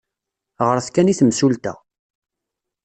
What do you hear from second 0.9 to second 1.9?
i temsulta.